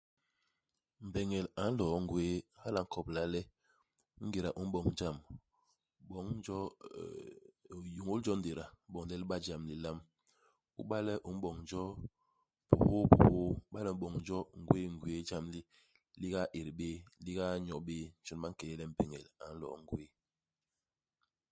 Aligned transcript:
Mbeñel 1.07 1.47
a 1.61 1.63
nloo 1.71 1.95
ngwéé, 2.03 2.35
hala 2.61 2.79
a 2.83 2.85
nkobla 2.85 3.21
le, 3.33 3.41
ingéda 4.21 4.49
u 4.61 4.61
m'boñ 4.67 4.85
jam, 4.97 5.15
boñ 6.09 6.25
jo 6.45 6.57
euh 6.89 7.17
yôñôl 7.97 8.19
jo 8.25 8.33
ngéda 8.39 8.65
iboñ 8.87 9.03
le 9.09 9.15
li 9.21 9.25
ba 9.29 9.37
jam 9.45 9.61
lilam. 9.69 9.97
Iba 10.81 10.97
le 11.07 11.13
u 11.27 11.29
m'boñ 11.35 11.57
jo 11.69 11.81
bihôôbihôô, 12.77 13.45
iba 13.67 13.79
le 13.85 13.89
u 13.93 13.95
m'boñ 13.97 14.15
jo 14.27 14.37
ngwééngwéé, 14.61 15.17
i 15.21 15.25
jam 15.29 15.45
li 15.53 15.61
li 16.19 16.27
gaét 16.33 16.67
bé 16.79 16.89
liga 17.25 17.45
nyo 17.65 17.75
bé. 17.87 17.97
Jon 18.25 18.39
ba 18.41 18.47
nkélél 18.51 18.77
le 18.79 18.85
mbeñel 18.89 19.25
a 19.43 19.45
nloo 19.53 19.75
ngwéé. 19.81 20.07